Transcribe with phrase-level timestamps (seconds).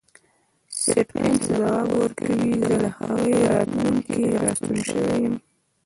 [0.79, 5.35] سټېفنس ځواب ورکوي زه له هغې راتلونکې راستون شوی یم